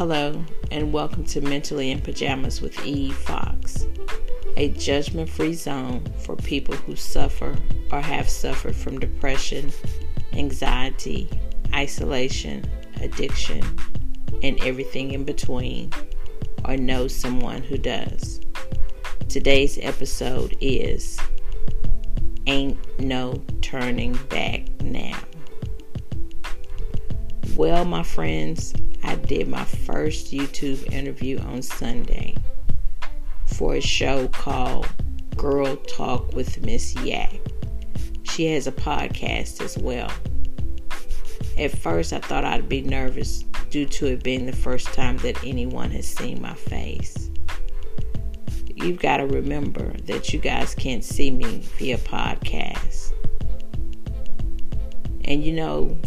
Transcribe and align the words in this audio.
Hello, 0.00 0.42
and 0.70 0.94
welcome 0.94 1.24
to 1.24 1.42
Mentally 1.42 1.90
in 1.90 2.00
Pajamas 2.00 2.62
with 2.62 2.86
Eve 2.86 3.14
Fox, 3.14 3.86
a 4.56 4.70
judgment 4.70 5.28
free 5.28 5.52
zone 5.52 6.02
for 6.20 6.36
people 6.36 6.74
who 6.74 6.96
suffer 6.96 7.54
or 7.92 8.00
have 8.00 8.26
suffered 8.26 8.74
from 8.74 8.98
depression, 8.98 9.70
anxiety, 10.32 11.28
isolation, 11.74 12.64
addiction, 13.02 13.62
and 14.42 14.58
everything 14.64 15.10
in 15.10 15.24
between, 15.24 15.92
or 16.64 16.78
know 16.78 17.06
someone 17.06 17.62
who 17.62 17.76
does. 17.76 18.40
Today's 19.28 19.78
episode 19.82 20.56
is 20.62 21.20
Ain't 22.46 22.78
No 22.98 23.34
Turning 23.60 24.14
Back 24.30 24.62
Now. 24.80 25.20
Well, 27.54 27.84
my 27.84 28.02
friends, 28.02 28.72
I 29.02 29.14
did 29.16 29.48
my 29.48 29.64
first 29.64 30.32
YouTube 30.32 30.92
interview 30.92 31.38
on 31.38 31.62
Sunday 31.62 32.36
for 33.46 33.74
a 33.74 33.80
show 33.80 34.28
called 34.28 34.88
Girl 35.36 35.76
Talk 35.76 36.34
with 36.34 36.64
Miss 36.64 36.94
Yak. 36.96 37.38
She 38.22 38.46
has 38.46 38.66
a 38.66 38.72
podcast 38.72 39.62
as 39.62 39.76
well. 39.76 40.10
At 41.58 41.76
first, 41.76 42.12
I 42.12 42.20
thought 42.20 42.44
I'd 42.44 42.68
be 42.68 42.82
nervous 42.82 43.44
due 43.70 43.86
to 43.86 44.06
it 44.06 44.22
being 44.22 44.46
the 44.46 44.56
first 44.56 44.86
time 44.88 45.16
that 45.18 45.42
anyone 45.44 45.90
has 45.90 46.06
seen 46.06 46.40
my 46.40 46.54
face. 46.54 47.30
You've 48.74 48.98
got 48.98 49.18
to 49.18 49.26
remember 49.26 49.92
that 50.04 50.32
you 50.32 50.38
guys 50.38 50.74
can't 50.74 51.04
see 51.04 51.30
me 51.30 51.60
via 51.78 51.98
podcast. 51.98 53.12
And 55.24 55.44
you 55.44 55.52
know, 55.52 55.98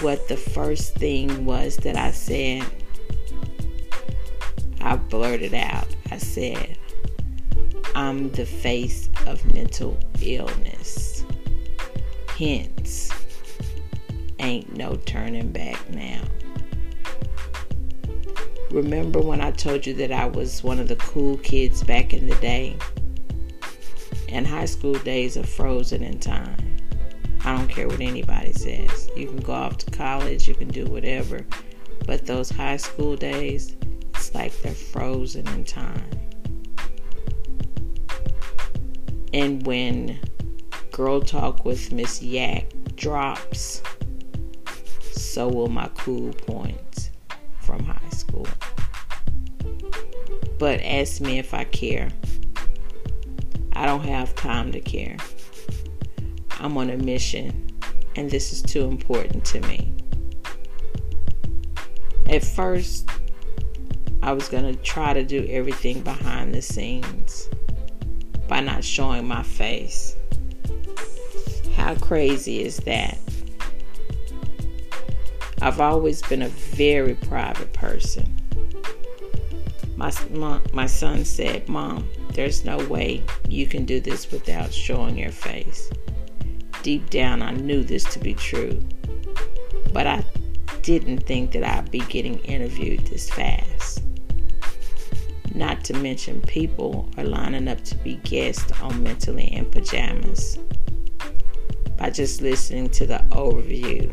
what 0.00 0.28
the 0.28 0.36
first 0.36 0.94
thing 0.94 1.44
was 1.44 1.76
that 1.78 1.96
I 1.96 2.10
said. 2.10 2.64
I 4.80 4.96
blurted 4.96 5.54
out. 5.54 5.88
I 6.10 6.18
said, 6.18 6.78
I'm 7.94 8.30
the 8.30 8.46
face 8.46 9.08
of 9.26 9.44
mental 9.52 9.98
illness. 10.22 11.24
Hence, 12.38 13.10
ain't 14.38 14.76
no 14.76 14.96
turning 15.04 15.50
back 15.50 15.90
now. 15.90 16.22
Remember 18.70 19.20
when 19.20 19.40
I 19.40 19.50
told 19.50 19.86
you 19.86 19.94
that 19.94 20.12
I 20.12 20.26
was 20.26 20.62
one 20.62 20.78
of 20.78 20.88
the 20.88 20.96
cool 20.96 21.38
kids 21.38 21.82
back 21.82 22.12
in 22.12 22.26
the 22.28 22.36
day? 22.36 22.76
And 24.28 24.46
high 24.46 24.66
school 24.66 24.94
days 24.94 25.36
are 25.36 25.46
frozen 25.46 26.02
in 26.02 26.18
time. 26.18 26.67
I 27.44 27.56
don't 27.56 27.68
care 27.68 27.88
what 27.88 28.00
anybody 28.00 28.52
says. 28.52 29.10
You 29.16 29.26
can 29.26 29.38
go 29.38 29.52
off 29.52 29.78
to 29.78 29.90
college, 29.90 30.48
you 30.48 30.54
can 30.54 30.68
do 30.68 30.84
whatever. 30.86 31.46
But 32.06 32.26
those 32.26 32.50
high 32.50 32.76
school 32.76 33.16
days, 33.16 33.76
it's 34.14 34.34
like 34.34 34.60
they're 34.62 34.72
frozen 34.72 35.46
in 35.48 35.64
time. 35.64 36.10
And 39.32 39.64
when 39.66 40.18
Girl 40.90 41.20
Talk 41.20 41.64
with 41.64 41.92
Miss 41.92 42.22
Yak 42.22 42.66
drops, 42.96 43.82
so 45.12 45.48
will 45.48 45.68
my 45.68 45.88
cool 45.94 46.32
points 46.32 47.10
from 47.60 47.84
high 47.84 48.10
school. 48.10 48.46
But 50.58 50.80
ask 50.80 51.20
me 51.20 51.38
if 51.38 51.54
I 51.54 51.64
care. 51.64 52.10
I 53.74 53.86
don't 53.86 54.04
have 54.04 54.34
time 54.34 54.72
to 54.72 54.80
care. 54.80 55.16
I'm 56.60 56.76
on 56.76 56.90
a 56.90 56.96
mission, 56.96 57.70
and 58.16 58.28
this 58.28 58.52
is 58.52 58.62
too 58.62 58.86
important 58.86 59.44
to 59.46 59.60
me. 59.60 59.94
At 62.28 62.42
first, 62.42 63.08
I 64.22 64.32
was 64.32 64.48
going 64.48 64.64
to 64.64 64.80
try 64.82 65.14
to 65.14 65.22
do 65.22 65.46
everything 65.48 66.00
behind 66.00 66.52
the 66.52 66.60
scenes 66.60 67.48
by 68.48 68.60
not 68.60 68.82
showing 68.82 69.26
my 69.26 69.44
face. 69.44 70.16
How 71.76 71.94
crazy 71.94 72.64
is 72.64 72.78
that? 72.78 73.18
I've 75.62 75.80
always 75.80 76.22
been 76.22 76.42
a 76.42 76.48
very 76.48 77.14
private 77.14 77.72
person. 77.72 78.34
My, 79.96 80.12
my, 80.30 80.60
my 80.72 80.86
son 80.86 81.24
said, 81.24 81.68
Mom, 81.68 82.08
there's 82.32 82.64
no 82.64 82.78
way 82.88 83.22
you 83.48 83.66
can 83.66 83.84
do 83.84 84.00
this 84.00 84.30
without 84.30 84.72
showing 84.72 85.16
your 85.16 85.32
face 85.32 85.90
deep 86.88 87.10
down, 87.10 87.42
I 87.42 87.50
knew 87.50 87.84
this 87.84 88.02
to 88.14 88.18
be 88.18 88.32
true. 88.32 88.80
But 89.92 90.06
I 90.06 90.24
didn't 90.80 91.18
think 91.18 91.52
that 91.52 91.62
I'd 91.62 91.90
be 91.90 91.98
getting 91.98 92.38
interviewed 92.38 93.06
this 93.08 93.28
fast. 93.28 94.02
Not 95.54 95.84
to 95.84 95.92
mention, 95.92 96.40
people 96.40 97.06
are 97.18 97.24
lining 97.24 97.68
up 97.68 97.84
to 97.84 97.94
be 97.96 98.14
guests 98.24 98.72
on 98.80 99.02
Mentally 99.02 99.52
in 99.52 99.66
Pajamas 99.66 100.58
by 101.98 102.08
just 102.08 102.40
listening 102.40 102.88
to 102.88 103.06
the 103.06 103.22
overview. 103.32 104.10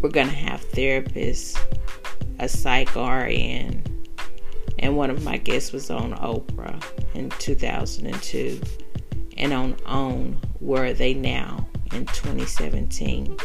We're 0.00 0.10
going 0.10 0.28
to 0.28 0.32
have 0.32 0.64
therapists, 0.70 1.58
a 2.38 2.48
psych 2.48 2.96
and 4.78 4.96
one 4.96 5.10
of 5.10 5.24
my 5.24 5.38
guests 5.38 5.72
was 5.72 5.90
on 5.90 6.12
Oprah 6.18 6.80
in 7.14 7.30
2002 7.30 8.60
and 9.36 9.52
on 9.52 9.76
OWN 9.86 10.40
Where 10.60 10.86
Are 10.86 10.92
They 10.92 11.14
Now 11.14 11.66
in 11.92 12.06
2017. 12.06 13.36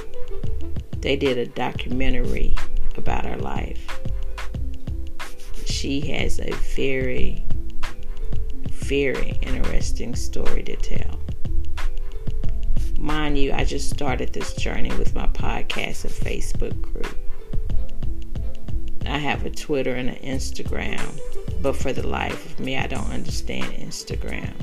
They 1.00 1.16
did 1.16 1.38
a 1.38 1.46
documentary 1.46 2.56
about 2.98 3.26
her 3.26 3.38
life. 3.38 4.00
She 5.66 6.02
has 6.12 6.40
a 6.40 6.52
very, 6.76 7.46
very 8.70 9.40
interesting 9.42 10.16
story 10.16 10.64
to 10.64 10.76
tell. 10.76 11.20
Mind 13.00 13.38
you, 13.38 13.54
I 13.54 13.64
just 13.64 13.90
started 13.90 14.34
this 14.34 14.54
journey 14.56 14.94
with 14.98 15.16
my 15.16 15.28
podcast 15.28 16.04
and 16.04 16.14
Facebook 16.14 16.82
group. 16.82 17.18
I 19.06 19.18
have 19.18 19.46
a 19.46 19.50
Twitter 19.50 19.96
and 19.96 20.10
an 20.10 20.18
Instagram, 20.18 21.20
but 21.62 21.76
for 21.76 21.94
the 21.94 22.06
life 22.06 22.46
of 22.46 22.60
me, 22.60 22.78
I 22.78 22.88
don't 22.88 23.10
understand 23.10 23.74
Instagram. 23.74 24.54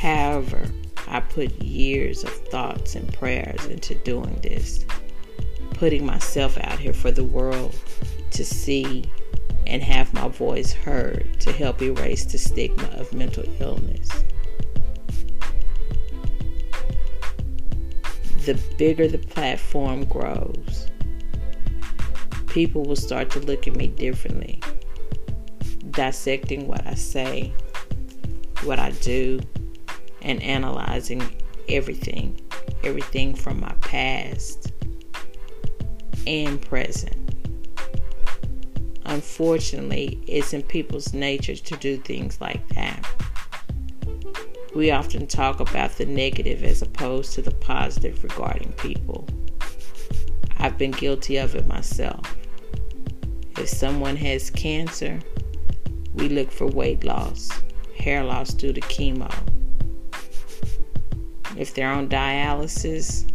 However, 0.00 0.64
I 1.08 1.20
put 1.20 1.60
years 1.60 2.24
of 2.24 2.30
thoughts 2.30 2.94
and 2.94 3.12
prayers 3.12 3.66
into 3.66 3.94
doing 3.96 4.34
this, 4.42 4.86
putting 5.74 6.06
myself 6.06 6.56
out 6.56 6.78
here 6.78 6.94
for 6.94 7.10
the 7.10 7.22
world 7.22 7.74
to 8.30 8.42
see 8.42 9.04
and 9.66 9.82
have 9.82 10.14
my 10.14 10.28
voice 10.28 10.72
heard 10.72 11.38
to 11.40 11.52
help 11.52 11.82
erase 11.82 12.24
the 12.24 12.38
stigma 12.38 12.88
of 12.96 13.12
mental 13.12 13.44
illness. 13.60 14.08
The 18.46 18.58
bigger 18.78 19.06
the 19.06 19.18
platform 19.18 20.06
grows, 20.06 20.86
people 22.46 22.84
will 22.84 22.96
start 22.96 23.28
to 23.32 23.40
look 23.40 23.68
at 23.68 23.76
me 23.76 23.88
differently, 23.88 24.62
dissecting 25.90 26.66
what 26.66 26.86
I 26.86 26.94
say, 26.94 27.52
what 28.62 28.78
I 28.78 28.92
do, 28.92 29.40
and 30.22 30.42
analyzing 30.42 31.22
everything, 31.68 32.40
everything 32.84 33.34
from 33.34 33.60
my 33.60 33.72
past 33.80 34.72
and 36.26 36.60
present. 36.60 37.16
Unfortunately, 39.04 40.22
it's 40.26 40.52
in 40.52 40.62
people's 40.62 41.12
nature 41.12 41.56
to 41.56 41.76
do 41.76 41.96
things 41.96 42.40
like 42.40 42.66
that. 42.74 43.04
We 44.74 44.92
often 44.92 45.26
talk 45.26 45.58
about 45.58 45.92
the 45.92 46.06
negative 46.06 46.62
as 46.62 46.80
opposed 46.80 47.32
to 47.34 47.42
the 47.42 47.50
positive 47.50 48.22
regarding 48.22 48.72
people. 48.74 49.26
I've 50.58 50.78
been 50.78 50.92
guilty 50.92 51.38
of 51.38 51.56
it 51.56 51.66
myself. 51.66 52.36
If 53.58 53.68
someone 53.68 54.14
has 54.16 54.48
cancer, 54.48 55.18
we 56.14 56.28
look 56.28 56.52
for 56.52 56.66
weight 56.66 57.02
loss, 57.02 57.50
hair 57.98 58.22
loss 58.22 58.54
due 58.54 58.72
to 58.72 58.80
chemo, 58.82 59.32
if 61.56 61.74
they're 61.74 61.90
on 61.90 62.08
dialysis, 62.08 63.30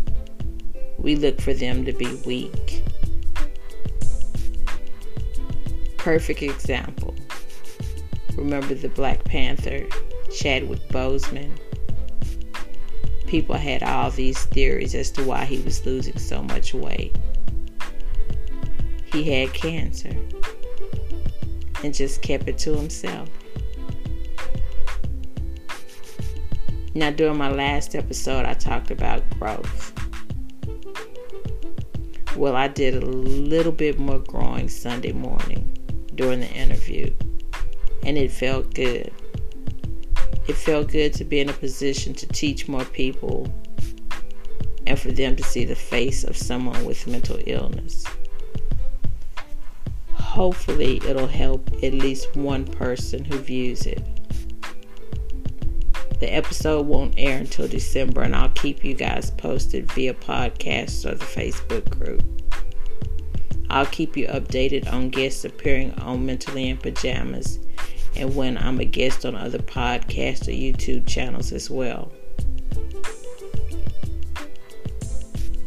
we 0.98 1.16
look 1.16 1.40
for 1.42 1.54
them 1.54 1.86
to 1.86 1.94
be 1.94 2.16
weak. 2.26 2.84
Perfect 5.98 6.42
example. 6.42 7.16
Remember 8.36 8.74
the 8.74 8.90
Black 8.90 9.24
Panther, 9.24 9.86
Chadwick 10.36 10.88
Boseman? 10.90 11.52
People 13.28 13.56
had 13.56 13.82
all 13.82 14.12
these 14.12 14.46
theories 14.46 14.94
as 14.94 15.10
to 15.12 15.24
why 15.24 15.46
he 15.46 15.60
was 15.60 15.86
losing 15.86 16.18
so 16.18 16.44
much 16.44 16.74
weight. 16.74 17.16
He 19.12 19.24
had 19.24 19.54
cancer 19.54 20.16
and 21.84 21.94
just 21.94 22.22
kept 22.22 22.48
it 22.48 22.58
to 22.60 22.76
himself. 22.76 23.30
Now, 26.98 27.12
during 27.12 27.38
my 27.38 27.52
last 27.52 27.94
episode, 27.94 28.46
I 28.46 28.54
talked 28.54 28.90
about 28.90 29.30
growth. 29.32 29.92
Well, 32.38 32.56
I 32.56 32.70
did 32.70 32.96
a 32.96 33.06
little 33.06 33.74
bit 33.74 34.00
more 34.00 34.20
growing 34.20 34.70
Sunday 34.70 35.12
morning 35.12 35.78
during 36.16 36.40
the 36.40 36.50
interview, 36.50 37.14
and 38.04 38.18
it 38.18 38.32
felt 38.32 38.74
good. 38.74 39.12
It 40.48 40.56
felt 40.56 40.90
good 40.90 41.14
to 41.16 41.26
be 41.26 41.42
in 41.42 41.50
a 41.50 41.54
position 41.54 42.14
to 42.14 42.28
teach 42.28 42.70
more 42.70 42.86
people 42.86 43.54
and 44.88 44.98
for 44.98 45.12
them 45.12 45.36
to 45.36 45.44
see 45.44 45.66
the 45.66 45.76
face 45.76 46.24
of 46.24 46.38
someone 46.38 46.86
with 46.86 47.08
mental 47.08 47.40
illness. 47.46 48.06
Hopefully, 50.14 51.02
it'll 51.06 51.28
help 51.28 51.70
at 51.84 51.94
least 51.94 52.38
one 52.38 52.64
person 52.64 53.26
who 53.26 53.38
views 53.38 53.86
it. 53.86 54.02
The 56.20 56.34
episode 56.34 56.88
won't 56.88 57.16
air 57.18 57.38
until 57.38 57.68
December, 57.68 58.22
and 58.22 58.36
I'll 58.36 58.50
keep 58.50 58.86
you 58.86 58.94
guys 58.94 59.32
posted 59.32 59.92
via 59.92 60.14
podcast 60.14 61.06
or 61.06 61.16
the 61.16 61.26
Facebook 61.26 61.90
group. 61.98 62.24
I'll 63.70 63.86
keep 63.86 64.16
you 64.16 64.28
updated 64.28 64.92
on 64.92 65.10
guests 65.10 65.44
appearing 65.44 65.94
on 65.96 66.26
Mentally 66.26 66.70
in 66.70 66.78
Pajamas 66.78 67.60
and 68.16 68.34
when 68.36 68.58
I'm 68.58 68.80
a 68.80 68.86
guest 68.86 69.26
on 69.26 69.36
other 69.36 69.60
podcasts 69.60 70.48
or 70.48 70.52
YouTube 70.52 71.08
channels 71.08 71.52
as 71.52 71.70
well. 71.70 72.12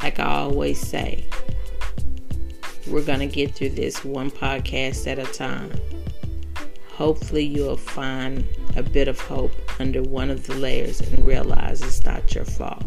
Like 0.03 0.19
I 0.19 0.25
always 0.25 0.81
say, 0.81 1.27
we're 2.87 3.05
going 3.05 3.19
to 3.21 3.27
get 3.27 3.55
through 3.55 3.71
this 3.71 4.05
one 4.05 4.31
podcast 4.31 5.07
at 5.07 5.19
a 5.19 5.27
time. 5.27 5.73
Hopefully, 6.93 7.45
you'll 7.45 7.77
find 7.77 8.47
a 8.77 8.83
bit 8.83 9.09
of 9.09 9.21
hope 9.21 9.53
under 9.79 10.03
one 10.03 10.31
of 10.31 10.47
the 10.47 10.55
layers 10.55 11.01
and 11.01 11.25
realize 11.25 11.83
it's 11.83 12.05
not 12.05 12.35
your 12.35 12.45
fault. 12.45 12.83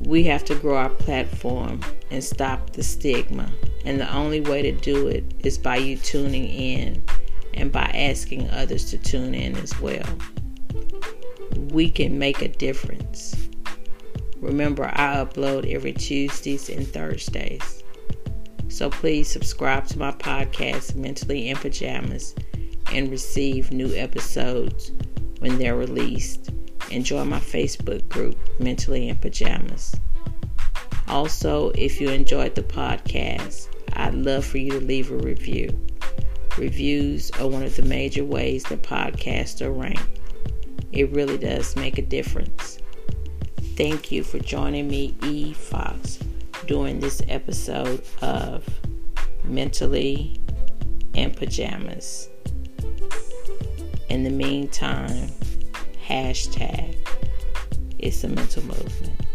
We 0.00 0.24
have 0.24 0.44
to 0.46 0.54
grow 0.54 0.76
our 0.76 0.90
platform 0.90 1.80
and 2.10 2.22
stop 2.22 2.70
the 2.70 2.82
stigma. 2.82 3.50
And 3.84 4.00
the 4.00 4.12
only 4.14 4.40
way 4.40 4.62
to 4.62 4.72
do 4.72 5.08
it 5.08 5.24
is 5.40 5.58
by 5.58 5.76
you 5.76 5.96
tuning 5.96 6.48
in 6.48 7.02
and 7.54 7.72
by 7.72 7.84
asking 7.94 8.48
others 8.50 8.90
to 8.90 8.98
tune 8.98 9.34
in 9.34 9.56
as 9.56 9.78
well. 9.80 10.06
We 11.70 11.90
can 11.90 12.18
make 12.18 12.42
a 12.42 12.48
difference. 12.48 13.48
Remember, 14.40 14.86
I 14.86 15.16
upload 15.16 15.72
every 15.72 15.92
Tuesdays 15.92 16.68
and 16.68 16.86
Thursdays. 16.86 17.82
So 18.68 18.90
please 18.90 19.28
subscribe 19.28 19.86
to 19.88 19.98
my 19.98 20.12
podcast, 20.12 20.94
Mentally 20.94 21.48
in 21.48 21.56
Pajamas, 21.56 22.34
and 22.90 23.10
receive 23.10 23.70
new 23.70 23.94
episodes 23.94 24.92
when 25.38 25.58
they're 25.58 25.76
released. 25.76 26.50
And 26.90 27.04
join 27.04 27.30
my 27.30 27.40
Facebook 27.40 28.06
group, 28.08 28.36
Mentally 28.58 29.08
in 29.08 29.16
Pajamas. 29.16 29.94
Also, 31.08 31.70
if 31.70 32.00
you 32.00 32.10
enjoyed 32.10 32.54
the 32.54 32.62
podcast, 32.62 33.68
I'd 33.94 34.14
love 34.14 34.44
for 34.44 34.58
you 34.58 34.72
to 34.72 34.80
leave 34.80 35.10
a 35.10 35.16
review. 35.16 35.78
Reviews 36.58 37.30
are 37.32 37.48
one 37.48 37.62
of 37.62 37.76
the 37.76 37.82
major 37.82 38.24
ways 38.24 38.64
that 38.64 38.82
podcasts 38.82 39.62
are 39.62 39.72
ranked. 39.72 40.20
It 40.92 41.10
really 41.12 41.38
does 41.38 41.76
make 41.76 41.96
a 41.96 42.02
difference. 42.02 42.78
Thank 43.76 44.12
you 44.12 44.22
for 44.22 44.38
joining 44.38 44.88
me, 44.88 45.16
E. 45.22 45.54
Fox, 45.54 46.18
during 46.66 47.00
this 47.00 47.22
episode 47.28 48.02
of 48.20 48.68
Mentally 49.44 50.38
in 51.14 51.30
Pajamas. 51.30 52.28
In 54.08 54.24
the 54.24 54.30
meantime, 54.30 55.30
hashtag 56.06 56.96
it's 57.98 58.24
a 58.24 58.28
mental 58.28 58.62
movement. 58.64 59.31